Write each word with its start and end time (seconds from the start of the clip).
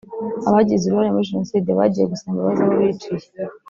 abagize 0.47 0.83
uruhare 0.85 1.09
muri 1.11 1.29
Jenoside 1.31 1.69
bagiye 1.79 2.05
gusaba 2.11 2.31
imbabazi 2.33 2.61
abo 2.63 2.73
biciye 2.87 3.27